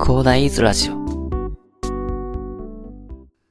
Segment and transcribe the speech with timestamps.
[0.00, 0.94] 広大イズラジオ。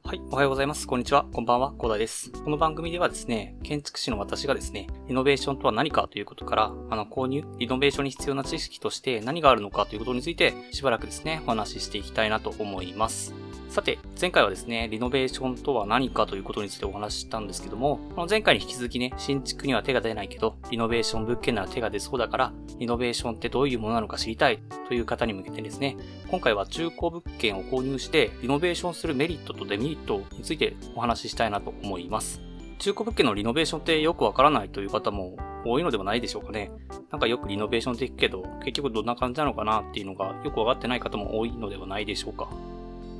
[0.03, 0.21] はい。
[0.29, 0.85] おはようございます。
[0.85, 1.25] こんにちは。
[1.31, 1.71] こんばんは。
[1.71, 2.31] 広大です。
[2.31, 13.33] この番組ではですね、建築士の私がですね、リノベーションとは何かということから、あの、購入、リノベーションに必要な知識として何があるのかということについて、しばらくですね、お話ししていきたいなと思います。
[13.73, 25.97] さて、前回はですね、リノベーションとは何かということについてお話ししたんですけども、この前回に引き続きね、新築には手が出ないけど、リノベーション物件なら手が出そうだから、リノベーションってどういうものなのか知りたいという方に向けてですね、
[26.29, 32.41] 今回は中古物件を購入して、リノベーションするメリットとデメリットについてお話ししたいなと思います。
[32.77, 36.69] 中古物件のリノベーションってよくわからないという方も多いのではないでしょうかね。
[37.09, 42.51] なんかよくリノベーションって聞くけど、結局どんな感じなのかなっていうのがよくわかってない方も多いのではないでしょうか。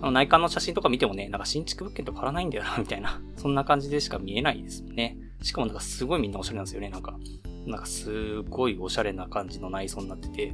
[0.04, 3.22] あの内観の写真とか見てもね、なんか新築物件と変わらないんだよな、 みたいな。
[3.38, 5.18] そんな感じでしか見えないですね。
[5.42, 7.18] しかもなんかすごいみんなおしゃれなんですよね、なんか。
[7.66, 10.54] なんかすごいおしゃれな感じの内装になってて、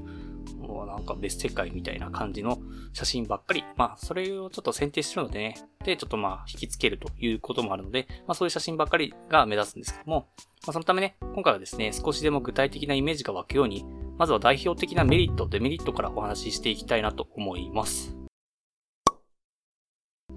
[0.60, 2.60] もうなんか別世界みたいな感じの
[2.94, 3.64] 写真ばっかり。
[3.76, 5.56] まあ、それをちょっと選定してるのでね。
[5.84, 10.28] で、ちょっとまあ、引きつけるということもあるので、まあそういう写真ばっかりが目立つんですけども、
[10.68, 13.84] まあそのためね、今回はですね、少しでも具体的なイメージが湧くように、
[14.20, 18.19] まずは代表的なメリット、デメリットからお話ししていきたいなと思います。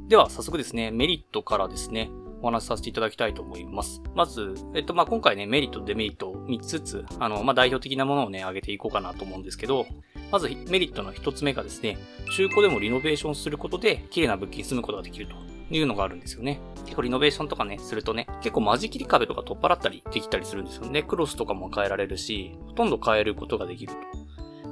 [0.08, 2.10] では、早速ですね、メリットからですね、
[2.42, 4.02] お話しさせていただきたいと思います。
[4.14, 9.86] まず、えっと、まあ、今回ね、メリット、デメリット3つずつ、あの、まあ、代表的なものをね、挙げていこうかなと思うんですけど、
[10.30, 11.98] まずメリットの1つ目がですね、
[12.34, 15.34] 中古でもリノベーションすることで、綺麗な物件に住むことができると
[15.74, 16.58] いうのがあるんですよね。
[16.84, 21.02] 結構リノベーションとかね、するとね、結構間仕切り壁とか取っ払ったりできたりするんですよね。
[21.02, 23.98] クロスとかも変えられるし、ほとんど変えることができると。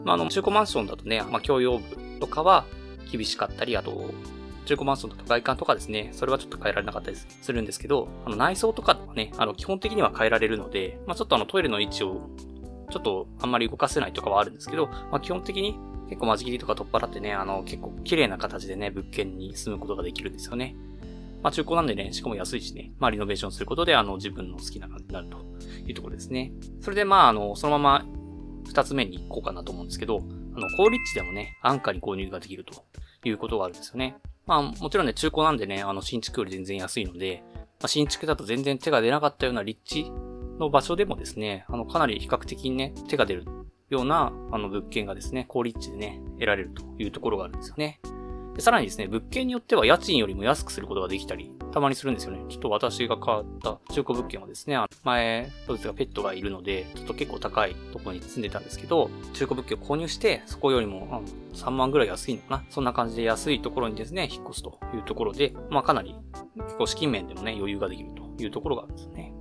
[0.05, 1.85] まあ、あの、中古マンションだとね、まあ、共用部
[2.21, 2.65] とかは
[3.13, 4.11] 厳しかったり、あと、
[4.71, 12.31] 中古マンションだと外観とかですね、それはちょっと変えられなかったりするんですけど、あの内装とかね、あの基本的には変えられるので、まあちょっとあのトイレの位置を
[12.89, 15.77] ちょっとあんまり動かせないとかはあるんですけど、まあ基本的に
[16.09, 20.77] 結構間仕切りとか取っ払ってね、あの結構綺麗な形でね、物件に住むことができるんですよね。
[21.43, 25.39] まあ中古なんでね、しかも安いしね、まあリノベーションすることであの自分の好きな感じになると
[25.85, 26.53] いうところですね。
[26.81, 28.07] それでまああの、そのまま
[28.69, 30.21] 二つ目に行こうかなと思うんですけど、
[30.55, 32.85] あの、高立地でもね、安価に購入ができると
[33.25, 34.17] いうことがあるんですよね。
[34.47, 40.11] まあ、もちろんね、中古なんでね、あの、新築より全然安いので、まあ、新築だと全然手が出なかったような立地
[40.59, 43.45] の場所でもですね、あの、かなり比較的にね、手が出る
[43.89, 48.01] ような、あの、物件がですね、高立地でね、得られるというところがあるんですよね。
[48.61, 52.45] でさらにですね、物件によっては家賃よりも安くすることができたり、たまにするんですよね。
[52.51, 61.23] ちょっと私が買った中古物件はですね、前、そうですがペットがいるので、ちょっと結構高いところに住んでたんですけど、中古物件を購入して、そこよりも
[61.55, 62.65] 3万ぐらい安いのかな。
[62.69, 66.15] そんな感じで安いところにですね、引っ越すというところで、まあかなり
[66.57, 69.33] 結構資金面でもね、余裕ができるというところがあるんですね。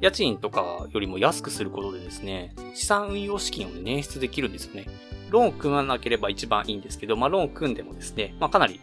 [0.00, 4.86] 家賃とかよりも安くすることでですね、資産運用資金を、ね、捻出できるんですよね。
[5.32, 8.80] ローンを組まなければ一番いいんですけど、まあローン組んでもですね、まあかなり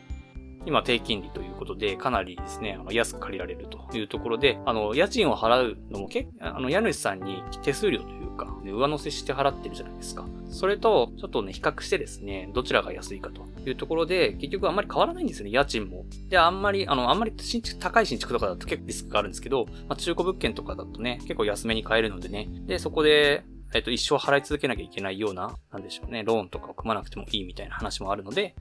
[0.65, 10.25] 今低金利ということで、かなりですね、あの安く借りられるというところで、あの、家賃を払うのも結あの、家主さんに手数料というか、ね、上乗せして払ってるじゃないですか。
[10.49, 16.05] それと、ちょっとね、比較してですね、どちらが安いかというところで、結局あんまり変わらないんですよね、家賃も。
[16.29, 23.43] で、あんまり、あの、あんまり新築、高い新築とかだと結構リスクがあるんですけど、まあ、中古物件とかだとね、結構安めに買えるのでね、で、そこで、
[23.73, 28.55] えっと、一生払い続けなきゃいけないような、なんでしょうね、ローンとかを組まなくてもいいみたいな話もあるので、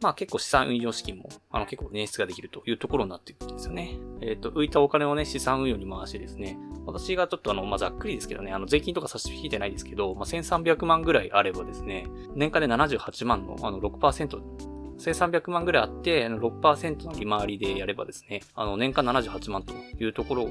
[0.00, 3.96] まあ結構資産運用資金も、あの結構捻出ができるというところになっていくんですよね。
[4.20, 20.48] えっ、ー、と、浮いたお金をね、資産運用に回してですね、私がちょっとあの、まあざっくりですけどね、あの、税金とか差し引いてないですけど、まあ1300万ぐらいあればですね、年間で78万のあの6%、1300万ぐらいあって、6%の利回りでやればですね、あの、年間78万というところ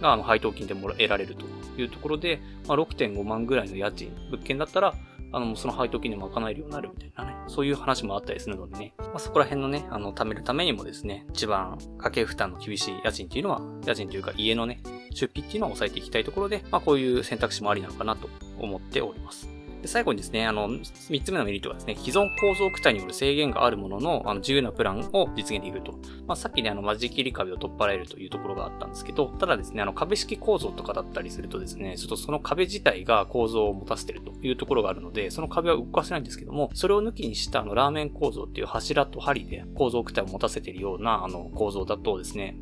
[0.00, 1.46] が、あの、配当金でも得られると
[1.80, 4.94] いうところで、まあ、6.5万ぐらいの家賃、物件だったら、
[5.32, 14.80] あの、その配当金で賄えるようになるみたいなね、そういう話もあったりするのでね、まあ、そこら辺のね、あの、貯めるためにもですね、一番家計負担の厳しい家賃っていうのは、家賃というか家のね、
[15.12, 18.28] 出費っていうのを抑えていきたいところで、まあ、こういう選択肢もありなのかなと
[18.58, 19.53] 思っております。
[19.84, 20.70] で最後にですね、あの、
[21.10, 25.92] 三つ目のメリットはですね、既存構造区体による制限があるものの、あの、自由なプランを実現できると。
[26.26, 42.56] まあ、さっきね、あの、間仕切り壁を取っ払えるというところがあったんですけど、ただですね、あの、壁式構造とかだったりするとですね、ちょっとその壁自体が構造を持たせてるというところがあるので、その壁は動かせないんですけども、それを抜きにしたあの、ラーメン構造っていう柱と針で構造区体を持たせてるような、あの、構造だとですね、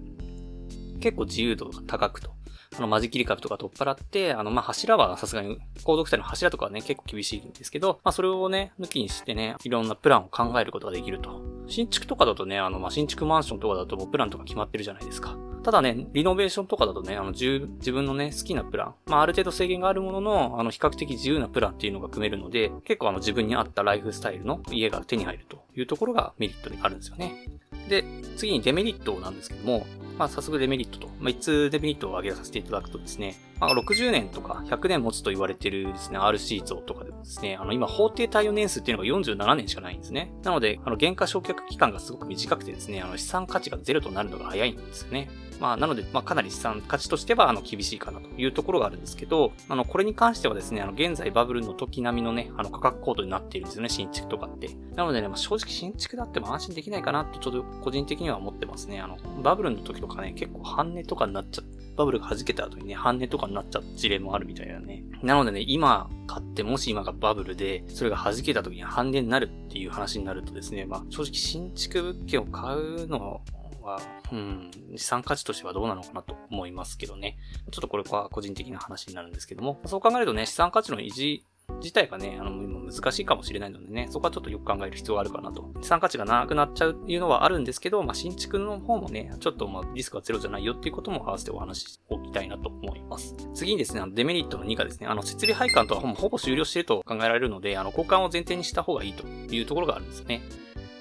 [0.98, 2.41] 結構自由度が高くと。
[2.76, 11.40] あの、間仕切り壁とか取っ払って、あの、ま、柱はさすがに、後続体の柱とかはね、結構厳しいんですけど、まあ、それをね、抜きにしてね、いろんなプランを考えることができると。
[11.66, 15.36] 新築とかだとね、あの、ま、新築マンションとかだともうプランとか決まってるじゃないですか。
[15.62, 27.36] ただね、リノベーションとかだとね、あの、自分のね、好きなプラン、まあ、ある程度制限があるものの、あの、比較的自由なプランっていうのが組めるので、結構あの、自分に合ったライフスタイルの家が手に入るというところがメリットにあるんですよね。
[27.88, 28.04] で、
[28.36, 29.86] 次にデメリットなんですけども、
[30.18, 40.32] まあ、早速デメリットと、まあ、5つデメリットを挙げさせていただくとですね、まあ、60年とか100年持つと言われてるですね、RC 像とかでもですね、あの、今、法定対応年数っていうのが47年しかないんですね。
[40.42, 45.30] なので、あの、原価償却期間がすごく短くてですね、あの、資産価値がゼロとなるのが早いんですよね。
[45.60, 54.70] まあ、なので、まあ、かなり資産価値としては、あの、厳しいかなというところがあるんですけど、あの、これに関してはですね、あの、現在バブルの時並みのね、あの、価格高度になっているんですよね、新築とかって。
[54.96, 59.00] なのでね、まあ、正直新築だっても安心できないかなと、ちょっと個人的には思ってますね。
[59.00, 61.64] あの、バブルの時とかね、結構半値とかになっちゃっ、
[61.96, 65.04] バブルが弾けた後にね、半値とかになっちゃった事例もあるみたいなね。
[65.22, 73.42] なのでね、今買ってもし今がバブルで、それが弾けた時に半値になるっていう話になるとですね、まあ正直新築物件を買うの
[73.82, 74.00] は、
[74.32, 77.36] うん、資産価値としてはどうなのかなと思いますけどね。
[77.70, 81.44] ちょっとこれは個人的な話になるんですけども、そう考えるとね、資産価値の維持
[81.82, 82.50] 自体がね、あの、
[82.92, 85.70] 難しいかもしれないのでね、そこはちょっとよく考える必要があるかなと。
[85.80, 93.34] 資産価値がなくなっちゃうっていうのはあるんですけど、まあ、新築の方もね、ちょっとまあ、リスクはゼロじゃないよっていうことも合わせてお話ししておきたいなと思います。
[93.54, 100.42] 次にですね、あのデメリットの2がですね、あの、設備配管とはほぼ終了していると考えられるので、あの、交換を前提にした方がいいというところがあるんですよね。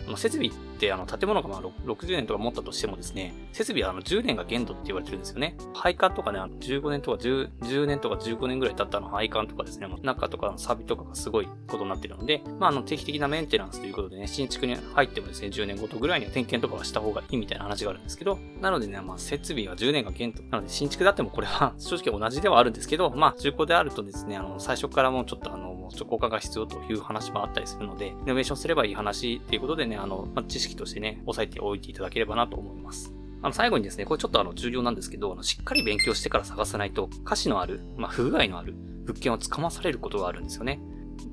[0.07, 5.55] あの設備ってあの建物がまあ60年とか持ったとしてもですね、設備はあの10年が限度って言われてるんですよね。
[5.73, 20.41] 配管とかね、あの15年とか 10, 10年とか15年ぐらい経ったの配管とかですね、中とかのサビとかがすごいことになってるので、まああの定期的なメンテナンスということでね、新築に入ってもですね、10年ごとぐらいには点検とかはした方がいいみたいな話があるんですけど、なのでね、まあ設備は10年が限度。
[20.43, 33.13] なので新築だってもこれは正直同じではあるんですけど、まあ中古であるとですね、あの最初からもうちょっとあの、ちょっと交換が必要という話もあったりするので、イノベーションすればいい話っていうことでね、あの、まあ、知識としてね、押さえておいていただければなと思います。
[33.41, 40.79] あの、最後にですね、これちょっとあの、重要なんですけど、あの、しっかり勉強してから探さないと、歌詞のある、まあ、不具合のある物件をつかまされることがあるんですよね。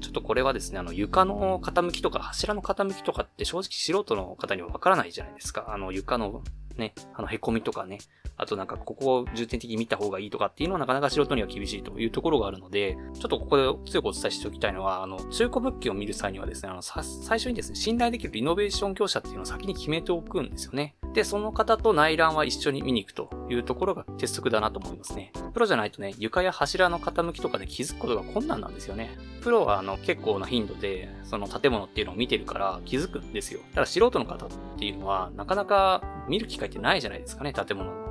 [0.01, 5.67] ちょっとこれはですね、あの、床の傾きとか柱の傾きとかって正直素人の方にはわからないじゃないですか。
[5.69, 6.43] あの、床の
[6.77, 7.99] ね、あの、凹みとかね、
[8.39, 20.95] あとなんかここを重点的に見た方がいいとかっていうのはなかなか素人には厳しいというところがあるので、ちょっとここで強くお伝えしておきたいのは、あの、中古物件を見る際にはですね、あの、最初にですね、信頼できるリノベーション業者っていうのを先に決めておくんですよね。
[21.15, 25.33] で、その方と内覧は一緒に見に行くというところが鉄則だなと思いますね。
[25.53, 29.17] プロじゃないとね、床や柱の傾きとかで気づくことが困難なんですよね。
[29.43, 33.61] プロはあの結構な頻度で、その建物っていうのを見てるから気づくんですよ。
[33.75, 34.49] ただ素人の方っ
[34.79, 38.08] ていうのは、なかなか見る機会ってないじゃないですかね、建物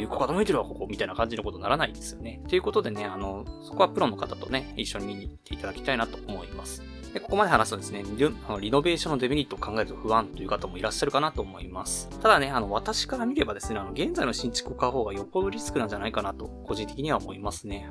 [0.00, 2.42] 横傾いてるわ、ここ、みたいな感じのことにならないですよね。
[2.48, 6.82] ということでね、あの、そこはプロの方とね、一緒に見に行っていただきたいなと思います。
[7.12, 12.08] で、ここまで話すとですね、リノベーションのデメリットを考えると不安という方もいらっしゃるかなと思います。
[12.20, 17.90] ただね、あの、私から見ればですね、あの、現在の新築を買う方がよっぽどリスクなんじゃないかなと、個人的には思いますね。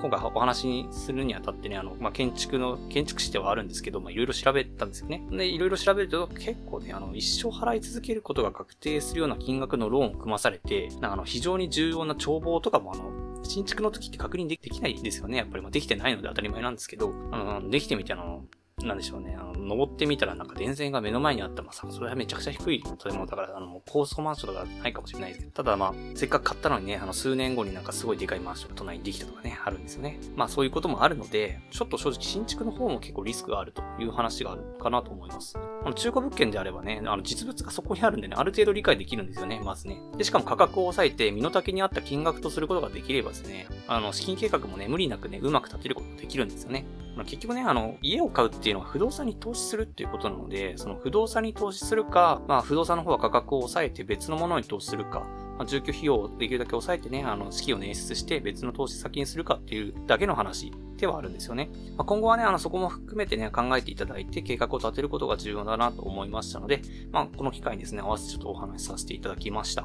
[0.00, 5.22] 今回お話にするにあたってね、あの、まあ、建築の、建築士ではあるんですけど、まあ、いろいろ調べたんですよね。
[5.30, 15.36] で、いろいろ調べると結構ね、あの、一生払い続けることが確定するような金額のローンを組まされて、なんかあの、非常に重要な帳簿とかもあの、新築の時って確認できないですよね。
[15.36, 18.44] やっぱり、ま、できてないので当たり前なんですけど、あの、できてみてあの、
[18.86, 19.36] なんでしょうね。
[19.38, 21.62] あの、登ってみたらなんか電線が目の前にあった。
[21.62, 30.18] まあ、それはめちゃくちゃ低い建物だから、あの、高層マンションとかないかもしれないですけど、ただまあ、せっかく買ったのにね、あの、数年後になんかすごいでかいマンションが隣にできたとかね、あるんですよね。
[30.36, 35.58] まあ、そういうこともあるので、ちょっと正直新築の方も結構リスクがあるという話があるかなと思います。
[35.58, 40.00] あの、中古物件であればね、あの、実物がそこにあるんでね、ある程度理解できるんですよね、まずね。
[40.16, 46.84] で、しかも価格を抑えて、身の丈に合った金額とすることができればですね、あの、資金計画もね、無理なくね、うまく立てることができるんですよね。
[47.20, 55.20] ま結局ね、あの、家を買うっていうのは不動産に投資するっていうことなので、その不動産に投資するか、まあ不動産の方は価格を抑えて別のものに投資するか、
[55.58, 61.68] まあ、住居費用をできるだけ抑えてね、あの、資金を捻出して別の投資先にするかっていうだけの話ではあるんですよね。
[61.98, 66.80] まあ、今後はね、あの、そこも含めてね、考えていただいて計画を立てることが重要だなと思いましたので、
[67.12, 69.84] まあ、この機会にですね、合わせてちょっとお話しさせていただきました。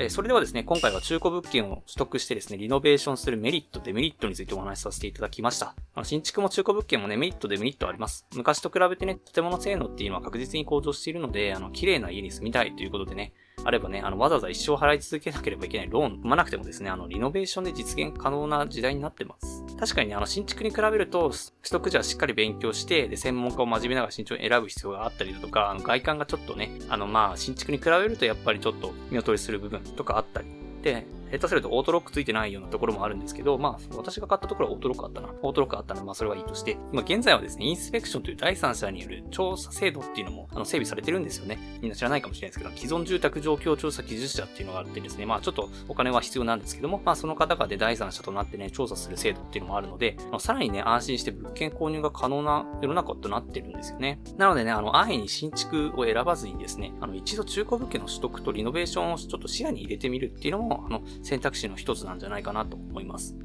[0.00, 5.74] えそれではですね、今回は中古物件を取得してですね、リノベーションするメリット、デメリットについてお話しさせていただきました。
[5.94, 8.24] あの新築も中古物件もね、メリット、デメリットあります。
[8.36, 13.32] 昔と比べてね、建物性能っていうのは確実に向上しているので、あの、綺麗な家に住みたいということでね、
[13.68, 19.62] あればね、あの、わざわざ一生払い続けなければいけないローン組まなくてもですね、あの、リノベーションで実現可能な時代になってます。
[19.78, 21.38] 確かにね、あの、新築に比べると、取
[21.70, 30.48] 得時はしっかり勉強して、で、専門家を真面目ながら慎重に選ぶ必要があったりだとか、あの、外観がちょっとね、あの、まあ、新築に比べるとやっぱりちょっと見劣りする部分とかあったり
[30.80, 35.28] で、下手するとオートロックついてないようなところもあるんですけど、まあ、私が買ったところはオートロックあったな。
[35.42, 41.58] オートロックあったので、まあ、それはいいとして、今現在はですね、インスペクションという第三者による調査制度っていうのも、あの、整備されてるんですよね。
[41.80, 54.20] みんな知らないかもしれないですけど、既存住宅状況調査技術者っていうのがあってですね、まあ、ちょっとお金は必要なんですけども、まあ、その方がで第三者となってね、調査する制度っていうのもあるので、まあ、さらにね、安心して物件購入が可能な世の中となってるんですよね。
[54.36, 63.36] なのでね、あの、安易に新築を選ばずにですね、あの、一度中古物件の取得とリノベーションをちょっと視野に入れてみるっていうのも、あの、選択肢の一つなんじゃないかなと思います。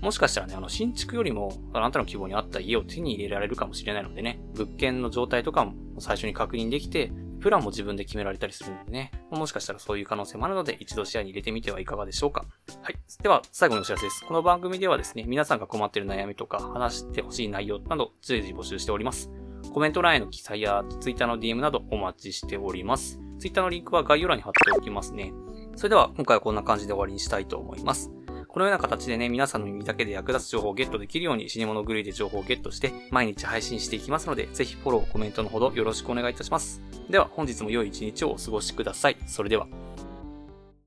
[0.00, 12.46] もしかしたらね、あの、新築よりも、あなたの希望に合った家を手に入れられるかもしれないのでね、物件の状態とかも最初に確認できて、プランも自分で決められたりするのでね、もしかしたらそういう可能性もあるので、一度視野に入れてみてはいかがでしょうか。
[12.82, 12.96] はい。
[13.22, 14.24] では、最後のお知らせです。
[14.26, 19.30] この番組ではですね、皆さんが困っている悩みとか、話してほしい内容など、随時募集しております。
[19.72, 23.20] コメント欄への記載や Twitter の DM などお待ちしております。
[23.38, 25.32] Twitter のリンクは概要欄に貼っておきますね。
[25.76, 28.10] それでは今回はこんな感じで終わりにしたいと思います。
[28.48, 36.80] このような形でね、皆さんの耳だけで役立つ情報をゲットできるように死に物狂いで情報をゲットして毎日配信していきますので、ぜひフォロー、コメントのほどよろしくお願いいたします。
[37.10, 39.16] では本日も良い一日をお過ごしください。
[39.26, 39.66] それでは。